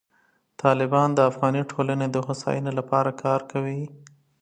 [0.61, 3.81] طالبان د افغاني ټولنې د هوساینې لپاره کار کوي.